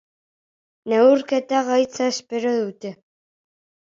Neurketa 0.93 1.59
gaitza 1.67 2.07
espero 2.13 2.53
dute. 2.57 2.95